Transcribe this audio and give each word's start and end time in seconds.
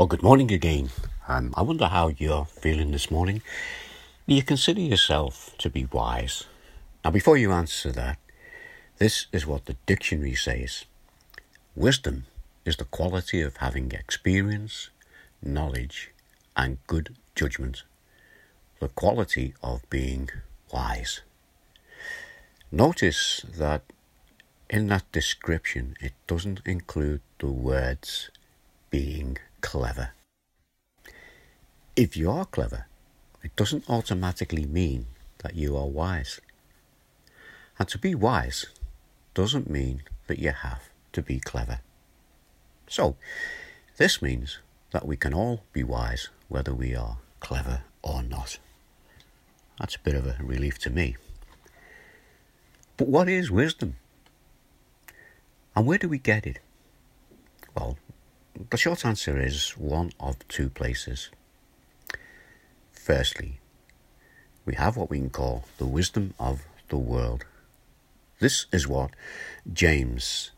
Well, 0.00 0.06
good 0.06 0.22
morning 0.22 0.50
again. 0.50 0.88
Um, 1.28 1.52
I 1.58 1.60
wonder 1.60 1.84
how 1.84 2.08
you're 2.08 2.46
feeling 2.46 2.90
this 2.90 3.10
morning. 3.10 3.42
Do 4.26 4.34
you 4.34 4.42
consider 4.42 4.80
yourself 4.80 5.54
to 5.58 5.68
be 5.68 5.84
wise? 5.92 6.44
Now, 7.04 7.10
before 7.10 7.36
you 7.36 7.52
answer 7.52 7.92
that, 7.92 8.16
this 8.96 9.26
is 9.30 9.46
what 9.46 9.66
the 9.66 9.76
dictionary 9.84 10.34
says 10.34 10.86
Wisdom 11.76 12.24
is 12.64 12.78
the 12.78 12.86
quality 12.86 13.42
of 13.42 13.58
having 13.58 13.92
experience, 13.92 14.88
knowledge, 15.42 16.12
and 16.56 16.78
good 16.86 17.14
judgment. 17.34 17.82
The 18.78 18.88
quality 18.88 19.52
of 19.62 19.82
being 19.90 20.30
wise. 20.72 21.20
Notice 22.72 23.44
that 23.54 23.82
in 24.70 24.86
that 24.86 25.12
description 25.12 25.94
it 26.00 26.14
doesn't 26.26 26.62
include 26.64 27.20
the 27.38 27.48
words 27.48 28.30
being 28.88 29.36
clever. 29.60 30.10
If 31.96 32.16
you 32.16 32.30
are 32.30 32.44
clever, 32.44 32.86
it 33.42 33.54
doesn't 33.56 33.88
automatically 33.88 34.66
mean 34.66 35.06
that 35.38 35.54
you 35.54 35.76
are 35.76 35.86
wise. 35.86 36.40
And 37.78 37.88
to 37.88 37.98
be 37.98 38.14
wise 38.14 38.66
doesn't 39.34 39.70
mean 39.70 40.02
that 40.26 40.38
you 40.38 40.50
have 40.50 40.82
to 41.12 41.22
be 41.22 41.40
clever. 41.40 41.80
So, 42.88 43.16
this 43.96 44.20
means 44.20 44.58
that 44.90 45.06
we 45.06 45.16
can 45.16 45.32
all 45.32 45.62
be 45.72 45.82
wise 45.82 46.28
whether 46.48 46.74
we 46.74 46.94
are 46.94 47.18
clever 47.38 47.82
or 48.02 48.22
not. 48.22 48.58
That's 49.78 49.96
a 49.96 50.00
bit 50.00 50.14
of 50.14 50.26
a 50.26 50.36
relief 50.40 50.78
to 50.80 50.90
me. 50.90 51.16
But 52.96 53.08
what 53.08 53.28
is 53.28 53.50
wisdom? 53.50 53.96
And 55.74 55.86
where 55.86 55.98
do 55.98 56.08
we 56.08 56.18
get 56.18 56.46
it? 56.46 56.58
Well, 57.74 57.96
the 58.68 58.76
short 58.76 59.06
answer 59.06 59.40
is 59.40 59.70
one 59.70 60.12
of 60.20 60.46
two 60.48 60.68
places. 60.68 61.30
Firstly, 62.92 63.58
we 64.66 64.74
have 64.74 64.96
what 64.96 65.08
we 65.08 65.18
can 65.18 65.30
call 65.30 65.64
the 65.78 65.86
wisdom 65.86 66.34
of 66.38 66.62
the 66.88 66.98
world. 66.98 67.44
This 68.38 68.66
is 68.72 68.86
what 68.86 69.12
James, 69.72 70.50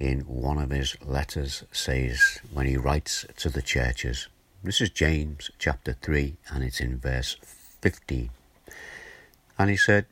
in 0.00 0.20
one 0.20 0.58
of 0.58 0.70
his 0.70 0.96
letters, 1.00 1.64
says 1.70 2.40
when 2.52 2.66
he 2.66 2.76
writes 2.76 3.24
to 3.36 3.48
the 3.48 3.62
churches. 3.62 4.28
This 4.62 4.80
is 4.80 4.90
James 4.90 5.50
chapter 5.58 5.92
3, 5.92 6.36
and 6.50 6.64
it's 6.64 6.80
in 6.80 6.98
verse 6.98 7.36
15. 7.80 8.30
And 9.58 9.70
he 9.70 9.76
said, 9.76 10.06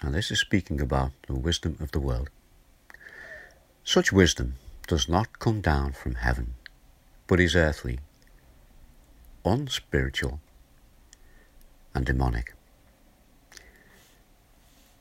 and 0.00 0.14
this 0.14 0.32
is 0.32 0.40
speaking 0.40 0.80
about 0.80 1.12
the 1.28 1.34
wisdom 1.34 1.76
of 1.78 1.92
the 1.92 2.00
world. 2.00 2.28
Such 3.84 4.12
wisdom 4.12 4.54
does 4.86 5.08
not 5.08 5.38
come 5.38 5.60
down 5.60 5.92
from 5.92 6.16
heaven, 6.16 6.54
but 7.26 7.40
is 7.40 7.56
earthly, 7.56 8.00
unspiritual, 9.44 10.40
and 11.94 12.06
demonic. 12.06 12.54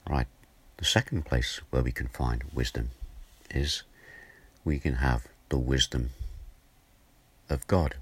Right, 0.09 0.27
the 0.77 0.85
second 0.85 1.25
place 1.25 1.61
where 1.69 1.83
we 1.83 1.91
can 1.91 2.07
find 2.07 2.43
wisdom 2.53 2.91
is 3.49 3.83
we 4.63 4.79
can 4.79 4.95
have 4.95 5.27
the 5.49 5.57
wisdom 5.57 6.11
of 7.49 7.67
God. 7.67 7.95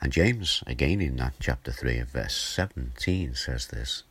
And 0.00 0.12
James, 0.12 0.62
again 0.66 1.00
in 1.00 1.16
that 1.16 1.34
chapter 1.38 1.70
3 1.70 1.98
of 1.98 2.08
verse 2.08 2.36
17, 2.36 3.34
says 3.34 3.68
this 3.68 4.02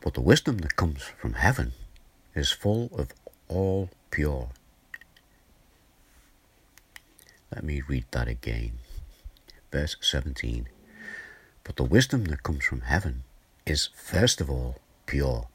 But 0.00 0.14
the 0.14 0.20
wisdom 0.20 0.58
that 0.58 0.76
comes 0.76 1.02
from 1.02 1.34
heaven 1.34 1.72
is 2.34 2.50
full 2.50 2.90
of 2.96 3.08
all 3.48 3.90
pure. 4.10 4.50
Let 7.52 7.64
me 7.64 7.82
read 7.86 8.06
that 8.12 8.28
again. 8.28 8.78
Verse 9.70 9.96
17 10.00 10.68
But 11.64 11.76
the 11.76 11.84
wisdom 11.84 12.24
that 12.26 12.42
comes 12.42 12.64
from 12.64 12.82
heaven 12.82 13.24
is 13.66 13.90
first 13.94 14.40
of 14.40 14.50
all 14.50 14.76
pure 15.06 15.48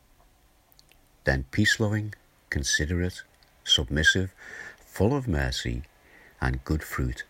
then 1.28 1.44
peace 1.52 1.78
loving, 1.78 2.14
considerate, 2.50 3.22
submissive, 3.66 4.34
full 4.80 5.14
of 5.14 5.28
mercy 5.28 5.84
and 6.40 6.64
good 6.64 6.82
fruit, 6.82 7.26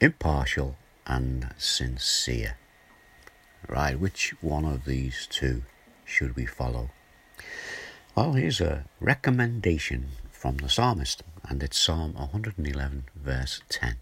impartial 0.00 0.76
and 1.08 1.52
sincere. 1.58 2.56
Right, 3.68 3.98
which 3.98 4.32
one 4.40 4.64
of 4.64 4.84
these 4.84 5.26
two 5.28 5.64
should 6.04 6.36
we 6.36 6.46
follow? 6.46 6.90
Well, 8.14 8.34
here's 8.34 8.60
a 8.60 8.84
recommendation 9.00 10.10
from 10.30 10.58
the 10.58 10.68
psalmist, 10.68 11.24
and 11.48 11.64
it's 11.64 11.78
Psalm 11.78 12.14
111, 12.14 13.06
verse 13.16 13.62
10. 13.70 13.96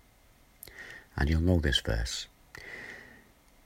And 1.21 1.29
you'll 1.29 1.43
know 1.43 1.61
this 1.61 1.79
verse. 1.81 2.27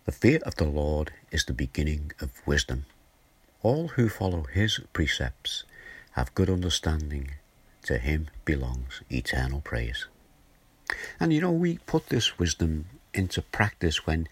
The 0.04 0.12
fear 0.12 0.40
of 0.44 0.56
the 0.56 0.66
Lord 0.68 1.12
is 1.30 1.44
the 1.44 1.54
beginning 1.54 2.12
of 2.20 2.46
wisdom. 2.46 2.84
All 3.62 3.88
who 3.88 4.08
follow 4.10 4.42
his 4.42 4.80
precepts 4.92 5.64
have 6.12 6.34
good 6.34 6.50
understanding. 6.50 7.30
To 7.84 7.98
him 7.98 8.28
belongs 8.44 9.02
eternal 9.08 9.60
praise. 9.60 10.06
And 11.20 11.32
you 11.32 11.40
know, 11.40 11.52
we 11.52 11.78
put 11.78 12.08
this 12.08 12.38
wisdom 12.38 12.86
into 13.14 13.40
practice 13.40 14.06
when 14.06 14.28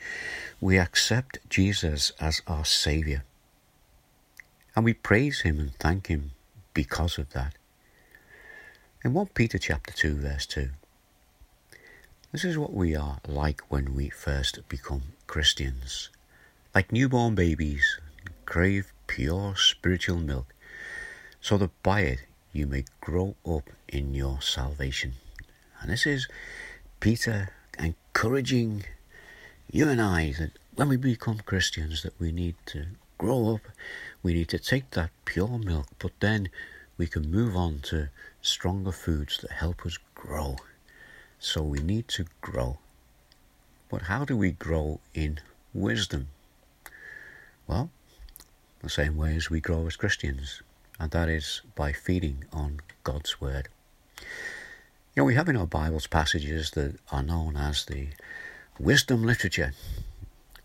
we 0.60 0.78
accept 0.78 1.39
Jesus 1.49 2.12
as 2.21 2.43
our 2.47 2.65
Saviour. 2.65 3.22
And 4.75 4.84
we 4.84 4.94
praise 4.94 5.43
him 5.43 5.60
and 5.60 5.75
thank 5.77 6.09
him 6.09 6.33
because 6.75 7.19
of 7.19 7.31
that. 7.34 7.54
In 9.04 9.12
1 9.15 9.27
Peter 9.34 9.59
chapter 9.59 9.93
2 9.93 10.16
verse 10.16 10.47
2 10.47 10.71
This 12.32 12.44
is 12.44 12.56
what 12.56 12.72
we 12.72 12.97
are 12.97 13.19
like 13.28 13.60
when 13.69 13.94
we 13.94 14.09
first 14.09 14.66
become 14.66 15.03
Christians. 15.26 16.09
Like 16.75 16.91
newborn 16.91 17.34
babies, 17.34 18.00
crave 18.47 18.91
pure 19.06 19.54
spiritual 19.54 20.16
milk, 20.16 20.54
so 21.42 21.59
that 21.59 21.82
by 21.82 22.00
it 22.00 22.21
you 22.50 22.66
may 22.66 22.87
grow 23.03 23.34
up 23.47 23.69
in 23.87 24.15
your 24.15 24.41
salvation. 24.41 25.12
And 25.82 25.91
this 25.91 26.06
is 26.06 26.26
Peter 27.00 27.50
encouraging 27.78 28.84
you 29.71 29.91
and 29.91 30.00
I 30.00 30.32
that 30.38 30.53
when 30.75 30.88
we 30.88 30.97
become 30.97 31.41
Christians 31.41 32.03
that 32.03 32.19
we 32.19 32.32
need 32.32 32.54
to 32.69 32.87
grow 33.19 33.56
up, 33.56 33.69
we 34.22 34.32
need 34.32 34.48
to 34.48 34.59
take 34.59 34.92
that 34.92 35.10
pure 35.26 35.59
milk, 35.59 35.88
but 35.98 36.12
then 36.21 36.48
we 36.97 37.06
can 37.06 37.31
move 37.31 37.54
on 37.54 37.81
to 37.91 38.09
stronger 38.41 38.92
foods 38.92 39.37
that 39.42 39.50
help 39.50 39.84
us 39.84 39.98
grow. 40.15 40.56
So 41.44 41.60
we 41.60 41.80
need 41.80 42.06
to 42.08 42.25
grow. 42.41 42.78
But 43.91 44.03
how 44.03 44.25
do 44.25 44.36
we 44.36 44.53
grow 44.53 45.00
in 45.12 45.41
wisdom? 45.75 46.28
Well, 47.66 47.91
the 48.80 48.88
same 48.88 49.16
way 49.16 49.34
as 49.34 49.50
we 49.50 49.60
grow 49.60 49.88
as 49.88 49.97
Christians, 49.97 50.62
and 51.00 51.10
that 51.10 51.28
is 51.28 51.62
by 51.75 51.92
feeding 51.92 52.44
on 52.53 52.78
God's 53.03 53.41
Word. 53.41 53.69
You 54.20 54.25
know, 55.16 55.25
we 55.25 55.34
have 55.34 55.48
in 55.48 55.56
our 55.56 55.66
Bibles 55.66 56.06
passages 56.06 56.70
that 56.70 56.94
are 57.10 57.25
known 57.25 57.56
as 57.56 57.86
the 57.86 58.10
wisdom 58.78 59.24
literature. 59.24 59.72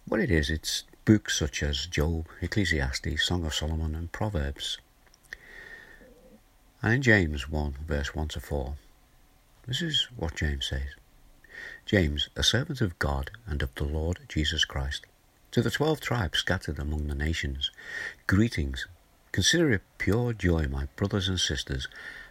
What 0.07 0.19
it 0.19 0.29
is, 0.29 0.51
it's 0.51 0.83
books 1.05 1.39
such 1.39 1.63
as 1.63 1.87
Job, 1.87 2.27
Ecclesiastes, 2.39 3.25
Song 3.25 3.43
of 3.45 3.55
Solomon, 3.55 3.95
and 3.95 4.11
Proverbs. 4.11 4.77
And 6.83 6.93
in 6.93 7.01
James 7.01 7.49
1, 7.49 7.77
verse 7.87 8.13
1 8.13 8.27
to 8.27 8.39
4, 8.39 8.75
this 9.67 9.81
is 9.81 10.07
what 10.15 10.35
James 10.35 10.65
says 10.67 10.95
James, 11.85 12.29
a 12.35 12.43
servant 12.43 12.81
of 12.81 12.99
God 12.99 13.31
and 13.45 13.61
of 13.61 13.73
the 13.75 13.83
Lord 13.83 14.19
Jesus 14.27 14.65
Christ 14.65 15.05
to 15.51 15.61
the 15.61 15.71
twelve 15.71 15.99
tribes 15.99 16.39
scattered 16.39 16.77
among 16.77 17.07
the 17.07 17.15
nations, 17.15 17.71
greetings. 18.27 18.87
Consider 19.31 19.71
it 19.71 19.81
pure 19.97 20.33
joy, 20.33 20.67
my 20.67 20.87
brothers 20.95 21.27
and 21.29 21.39
sisters, 21.39 21.87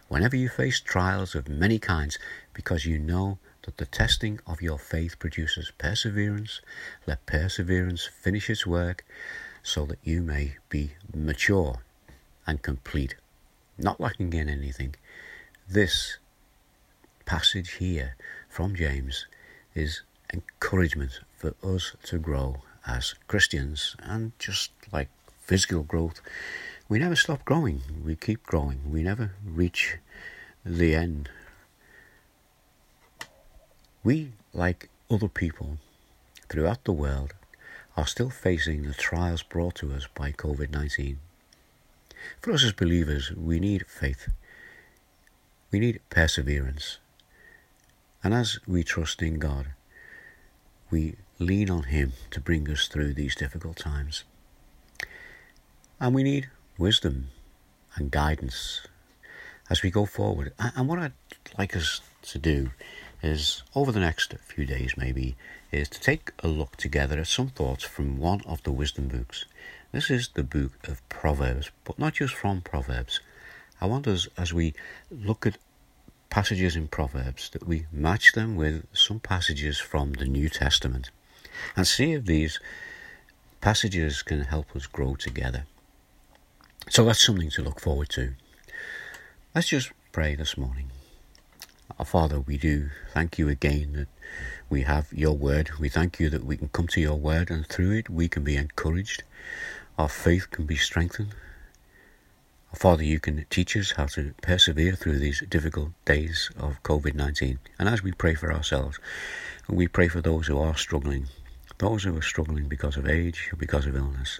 whenever 0.07 0.35
you 0.35 0.49
face 0.49 0.79
trials 0.79 1.35
of 1.35 1.49
many 1.49 1.79
kinds, 1.79 2.17
because 2.53 2.85
you 2.85 2.99
know 2.99 3.37
that 3.63 3.77
the 3.77 3.85
testing 3.85 4.39
of 4.47 4.61
your 4.61 4.77
faith 4.79 5.19
produces 5.19 5.71
perseverance. 5.77 6.61
Let 7.05 7.25
perseverance 7.25 8.05
finish 8.05 8.49
its 8.49 8.65
work, 8.65 9.03
so 9.63 9.85
that 9.87 9.99
you 10.03 10.21
may 10.21 10.55
be 10.69 10.91
mature 11.13 11.81
and 12.45 12.61
complete, 12.61 13.15
not 13.77 13.99
lacking 13.99 14.31
in 14.33 14.47
anything. 14.47 14.95
This 15.67 16.17
passage 17.27 17.73
here 17.73 18.15
from 18.49 18.73
James 18.73 19.27
is 19.75 20.01
encouragement 20.33 21.19
for 21.35 21.53
us 21.61 21.93
to 22.03 22.17
grow 22.17 22.61
as 22.87 23.15
Christians, 23.27 23.97
and 24.01 24.31
just 24.39 24.71
like 24.93 25.09
physical 25.41 25.83
growth, 25.83 26.21
we 26.87 26.99
never 26.99 27.17
stop 27.17 27.43
growing. 27.43 27.81
We 28.03 28.15
keep 28.15 28.43
growing. 28.43 28.79
We 28.89 29.03
never 29.03 29.33
reach 29.45 29.97
the 30.65 30.95
end. 30.95 31.29
We, 34.05 34.31
like 34.53 34.89
other 35.11 35.27
people 35.27 35.79
throughout 36.47 36.85
the 36.85 36.93
world, 36.93 37.33
are 37.97 38.07
still 38.07 38.29
facing 38.29 38.83
the 38.83 38.93
trials 38.93 39.43
brought 39.43 39.75
to 39.75 39.91
us 39.91 40.07
by 40.15 40.31
COVID 40.31 40.71
19. 40.71 41.19
For 42.41 42.53
us 42.53 42.63
as 42.63 42.71
believers, 42.71 43.31
we 43.31 43.59
need 43.59 43.85
faith, 43.85 44.29
we 45.71 45.79
need 45.79 45.99
perseverance, 46.09 46.99
And 48.27 48.35
as 48.35 48.59
we 48.67 48.83
trust 48.83 49.21
in 49.21 49.39
God, 49.39 49.67
we 50.91 51.15
lean 51.39 51.69
on 51.69 51.83
Him 51.83 52.11
to 52.31 52.41
bring 52.41 52.69
us 52.69 52.89
through 52.89 53.13
these 53.13 53.35
difficult 53.35 53.77
times. 53.77 54.25
And 55.97 56.13
we 56.13 56.23
need 56.23 56.49
wisdom 56.77 57.29
and 57.95 58.11
guidance 58.11 58.81
as 59.69 59.81
we 59.81 59.91
go 59.91 60.05
forward. 60.05 60.51
And 60.59 60.89
what 60.89 60.99
I'd 60.99 61.13
like 61.57 61.73
us 61.73 62.01
to 62.23 62.37
do 62.37 62.71
is, 63.23 63.63
over 63.73 63.93
the 63.93 64.01
next 64.01 64.33
few 64.39 64.65
days 64.65 64.95
maybe, 64.97 65.37
is 65.71 65.87
to 65.87 66.01
take 66.01 66.31
a 66.43 66.49
look 66.49 66.75
together 66.75 67.17
at 67.21 67.27
some 67.27 67.47
thoughts 67.47 67.85
from 67.85 68.17
one 68.17 68.41
of 68.45 68.61
the 68.63 68.73
wisdom 68.73 69.07
books. 69.07 69.45
This 69.93 70.11
is 70.11 70.31
the 70.33 70.43
book 70.43 70.73
of 70.85 71.07
Proverbs, 71.07 71.71
but 71.85 71.97
not 71.97 72.15
just 72.15 72.33
from 72.33 72.59
Proverbs. 72.59 73.21
I 73.79 73.85
want 73.85 74.05
us, 74.05 74.27
as 74.37 74.53
we 74.53 74.73
look 75.09 75.45
at 75.45 75.57
passages 76.37 76.75
in 76.75 76.87
Proverbs, 76.87 77.49
that 77.49 77.67
we 77.67 77.87
match 77.91 78.33
them 78.33 78.55
with 78.55 78.85
some 78.93 79.19
passages 79.19 79.79
from 79.79 80.13
the 80.13 80.25
New 80.25 80.47
Testament 80.49 81.09
and 81.75 81.87
see 81.87 82.11
if 82.13 82.25
these 82.25 82.59
passages 83.59 84.21
can 84.21 84.41
help 84.41 84.75
us 84.75 84.85
grow 84.85 85.15
together. 85.15 85.65
So 86.91 87.05
that's 87.05 87.25
something 87.25 87.49
to 87.49 87.63
look 87.63 87.79
forward 87.79 88.09
to. 88.09 88.35
Let's 89.55 89.69
just 89.69 89.91
pray 90.11 90.35
this 90.35 90.55
morning. 90.55 90.91
Our 91.97 92.05
Father, 92.05 92.39
we 92.39 92.59
do 92.59 92.91
thank 93.15 93.39
you 93.39 93.49
again 93.49 93.93
that 93.93 94.09
we 94.69 94.83
have 94.83 95.11
your 95.11 95.35
word. 95.35 95.71
We 95.79 95.89
thank 95.89 96.19
you 96.19 96.29
that 96.29 96.45
we 96.45 96.55
can 96.55 96.67
come 96.67 96.87
to 96.89 97.01
your 97.01 97.15
word 97.15 97.49
and 97.49 97.65
through 97.65 97.93
it 97.93 98.11
we 98.11 98.27
can 98.27 98.43
be 98.43 98.57
encouraged. 98.57 99.23
Our 99.97 100.07
faith 100.07 100.51
can 100.51 100.67
be 100.67 100.77
strengthened. 100.77 101.33
Father, 102.73 103.03
you 103.03 103.19
can 103.19 103.45
teach 103.49 103.75
us 103.75 103.91
how 103.91 104.05
to 104.07 104.33
persevere 104.41 104.93
through 104.93 105.19
these 105.19 105.41
difficult 105.49 105.89
days 106.05 106.51
of 106.57 106.83
COVID 106.83 107.15
19. 107.15 107.59
And 107.79 107.89
as 107.89 108.03
we 108.03 108.11
pray 108.11 108.35
for 108.35 108.53
ourselves, 108.53 108.99
we 109.67 109.87
pray 109.87 110.07
for 110.07 110.21
those 110.21 110.47
who 110.47 110.59
are 110.59 110.77
struggling, 110.77 111.27
those 111.77 112.03
who 112.03 112.15
are 112.15 112.21
struggling 112.21 112.67
because 112.67 112.97
of 112.97 113.07
age 113.07 113.49
or 113.51 113.55
because 113.55 113.85
of 113.85 113.95
illness. 113.95 114.39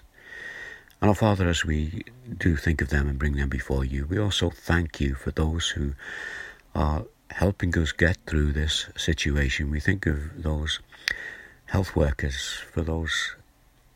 And 1.00 1.08
our 1.08 1.14
Father, 1.14 1.48
as 1.48 1.64
we 1.64 2.02
do 2.36 2.56
think 2.56 2.80
of 2.80 2.90
them 2.90 3.08
and 3.08 3.18
bring 3.18 3.36
them 3.36 3.48
before 3.48 3.84
you, 3.84 4.06
we 4.06 4.18
also 4.18 4.50
thank 4.50 5.00
you 5.00 5.14
for 5.14 5.30
those 5.30 5.68
who 5.68 5.94
are 6.74 7.04
helping 7.30 7.76
us 7.78 7.92
get 7.92 8.18
through 8.26 8.52
this 8.52 8.86
situation. 8.96 9.70
We 9.70 9.80
think 9.80 10.06
of 10.06 10.42
those 10.42 10.80
health 11.66 11.94
workers, 11.94 12.60
for 12.72 12.82
those 12.82 13.36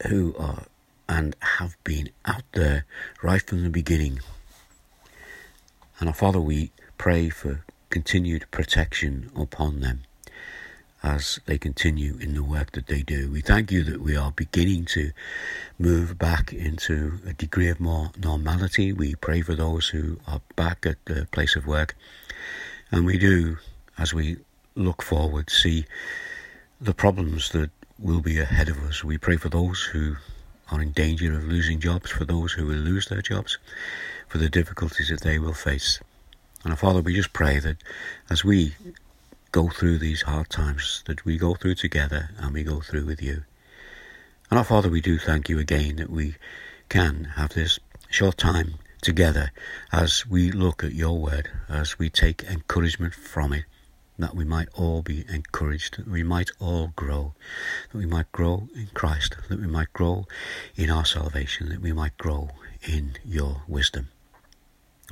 who 0.09 0.35
are 0.39 0.65
and 1.13 1.37
have 1.59 1.77
been 1.85 2.09
out 2.25 2.45
there 2.53 2.87
right 3.23 3.43
from 3.43 3.63
the 3.63 3.69
beginning. 3.69 4.21
And 6.01 6.09
our 6.09 6.15
Father, 6.15 6.41
we 6.41 6.71
pray 6.97 7.29
for 7.29 7.65
continued 7.91 8.47
protection 8.51 9.31
upon 9.37 9.81
them 9.81 10.05
as 11.03 11.39
they 11.45 11.59
continue 11.59 12.17
in 12.17 12.33
the 12.35 12.43
work 12.43 12.73
that 12.73 12.87
they 12.87 13.03
do. 13.03 13.31
We 13.31 13.43
thank 13.43 13.71
you 13.71 13.83
that 13.85 14.01
we 14.01 14.17
are 14.17 14.33
beginning 14.33 14.87
to 14.87 15.11
move 15.79 16.17
back 16.17 16.51
into 16.51 17.19
a 17.27 17.35
degree 17.35 17.69
of 17.69 17.79
more 17.79 18.11
normality. 18.17 18.91
We 18.95 19.15
pray 19.15 19.43
for 19.43 19.55
those 19.55 19.89
who 19.89 20.19
are 20.27 20.41
back 20.57 20.87
at 20.87 21.05
the 21.05 21.29
place 21.31 21.57
of 21.57 21.67
work. 21.67 21.95
And 22.91 23.05
we 23.05 23.19
do, 23.19 23.59
as 23.99 24.15
we 24.15 24.39
look 24.75 25.03
forward, 25.03 25.51
see 25.51 25.85
the 26.81 26.95
problems 26.95 27.51
that 27.51 27.71
will 27.99 28.23
be 28.23 28.39
ahead 28.39 28.71
of 28.71 28.83
us. 28.83 29.05
We 29.05 29.19
pray 29.19 29.37
for 29.37 29.51
those 29.51 29.83
who 29.83 30.17
are 30.73 30.83
in 30.83 30.93
danger 30.93 31.35
of 31.35 31.45
losing 31.45 31.79
jobs, 31.79 32.11
for 32.11 32.25
those 32.25 32.53
who 32.53 32.67
will 32.67 32.75
lose 32.75 33.07
their 33.07 33.23
jobs, 33.23 33.59
for 34.27 34.39
the 34.39 34.49
difficulties 34.49 35.11
that 35.11 35.21
they 35.21 35.39
will 35.39 35.53
face. 35.53 36.01
And 36.65 36.73
our 36.73 36.77
Father, 36.77 37.03
we 37.03 37.15
just 37.15 37.33
pray 37.33 37.59
that 37.59 37.77
as 38.31 38.45
we 38.45 38.75
go 39.53 39.69
through 39.69 39.99
these 39.99 40.23
hard 40.23 40.49
times 40.49 41.03
that 41.07 41.25
we 41.27 41.37
go 41.37 41.55
through 41.55 41.75
together 41.75 42.31
and 42.39 42.55
we 42.55 42.63
go 42.63 42.81
through 42.81 43.05
with 43.05 43.21
you. 43.21 43.43
And 44.51 44.59
our 44.59 44.65
Father, 44.65 44.89
we 44.89 45.03
do 45.03 45.19
thank 45.19 45.49
you 45.49 45.59
again 45.59 45.97
that 45.97 46.11
we 46.11 46.37
can 46.89 47.25
have 47.37 47.53
this 47.53 47.79
short 48.09 48.39
time 48.39 48.75
together 49.03 49.51
as 49.93 50.27
we 50.27 50.51
look 50.51 50.83
at 50.83 50.95
your 50.95 51.19
word, 51.19 51.51
as 51.69 51.99
we 51.99 52.09
take 52.09 52.45
encouragement 52.45 53.15
from 53.15 53.53
it, 53.53 53.65
that 54.23 54.37
we 54.37 54.45
might 54.45 54.69
all 54.75 55.03
be 55.03 55.25
encouraged, 55.29 55.99
that 55.99 56.09
we 56.09 56.23
might 56.23 56.51
all 56.61 56.93
grow, 56.95 57.35
that 57.91 57.99
we 57.99 58.07
might 58.07 58.31
grow 58.31 58.69
in 58.73 58.89
Christ, 58.95 59.35
that 59.49 59.61
we 59.61 59.67
might 59.67 59.93
grow 59.93 60.27
in 60.77 60.91
our 60.91 61.05
salvation, 61.05 61.69
that 61.71 61.81
we 61.81 61.93
might 61.93 62.17
grow 62.19 62.51
in 62.87 63.17
your 63.25 63.63
wisdom. 63.67 64.11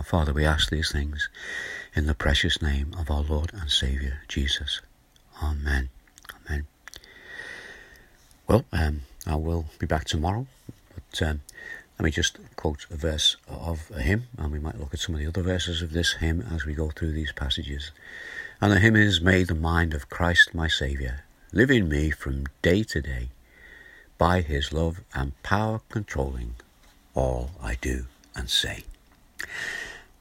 Father, 0.05 0.33
we 0.33 0.45
ask 0.45 0.71
these 0.71 0.93
things 0.93 1.29
in 1.95 2.07
the 2.07 2.15
precious 2.15 2.62
name 2.62 2.95
of 2.97 3.11
our 3.11 3.23
Lord 3.23 3.51
and 3.53 3.69
Saviour, 3.69 4.23
Jesus. 4.29 4.81
Amen. 5.43 5.89
Amen. 6.47 6.67
Well, 8.47 8.65
um, 8.73 9.01
I 9.27 9.35
will 9.35 9.67
be 9.81 9.87
back 9.87 10.05
tomorrow, 10.05 10.47
but 10.95 11.23
um, 11.23 11.41
let 11.99 12.05
me 12.05 12.12
just 12.12 12.39
quote 12.55 12.87
a 12.91 12.97
verse 12.97 13.37
of 13.49 13.91
a 13.93 14.03
hymn, 14.03 14.29
and 14.39 14.53
we 14.53 14.61
might 14.61 14.79
look 14.79 14.95
at 14.95 15.01
some 15.01 15.17
of 15.17 15.21
the 15.21 15.27
other 15.27 15.43
verses 15.43 15.83
of 15.83 15.91
this 15.91 16.15
hymn 16.15 16.41
as 16.41 16.65
we 16.65 16.75
go 16.75 16.91
through 16.91 17.12
these 17.12 17.33
passages. 17.33 17.91
And 18.62 18.73
the 18.73 18.79
hymn 18.79 18.95
is, 18.95 19.23
May 19.23 19.43
the 19.43 19.55
mind 19.55 19.95
of 19.95 20.11
Christ 20.11 20.55
my 20.55 20.69
Saviour 20.69 21.25
live 21.51 21.71
in 21.71 21.89
me 21.89 22.11
from 22.11 22.45
day 22.61 22.83
to 22.83 23.01
day, 23.01 23.31
by 24.19 24.43
his 24.43 24.71
love 24.71 25.01
and 25.15 25.33
power 25.43 25.81
controlling 25.89 26.57
all 27.15 27.53
I 27.62 27.77
do 27.81 28.05
and 28.35 28.51
say. 28.51 28.85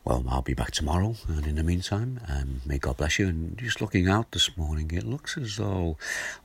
Well, 0.06 0.24
I'll 0.30 0.42
be 0.42 0.54
back 0.54 0.72
tomorrow, 0.72 1.16
and 1.28 1.46
in 1.46 1.56
the 1.56 1.64
meantime, 1.64 2.22
um, 2.30 2.62
may 2.66 2.78
God 2.78 2.96
bless 2.96 3.20
you. 3.20 3.28
And 3.28 3.58
just 3.58 3.82
looking 3.82 4.08
out 4.08 4.32
this 4.32 4.56
morning, 4.56 4.90
it 4.94 5.04
looks 5.04 5.38
as 5.38 5.58
though, 5.58 5.98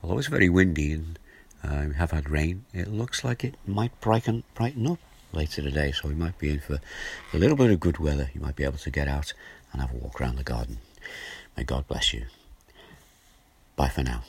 although 0.03 0.19
it's 0.19 0.27
very 0.27 0.49
windy 0.49 0.95
and 0.95 1.17
uh, 1.63 1.85
we 1.87 1.95
have 1.95 2.11
had 2.11 2.29
rain, 2.29 2.65
it 2.75 2.89
looks 2.89 3.23
like 3.23 3.45
it 3.45 3.55
might 3.69 4.01
brighten 4.01 4.43
brighten 4.57 4.89
up 4.89 4.99
later 5.33 5.63
today. 5.63 5.93
So 5.93 6.09
we 6.09 6.17
might 6.17 6.41
be 6.41 6.51
in 6.51 6.59
for 6.59 6.81
a 7.33 7.39
little 7.39 7.57
bit 7.57 7.71
of 7.71 7.79
good 7.79 7.99
weather. 7.99 8.31
You 8.35 8.41
might 8.41 8.57
be 8.57 8.65
able 8.65 8.79
to 8.79 8.91
get 8.91 9.07
out 9.07 9.33
and 9.73 9.81
have 9.81 9.93
a 9.95 9.97
walk 9.97 10.21
around 10.21 10.39
the 10.39 10.43
garden. 10.43 10.79
May 11.57 11.65
God 11.65 11.87
bless 11.87 12.13
you. 12.13 12.27
Bye 13.77 13.89
for 13.89 14.03
now. 14.03 14.23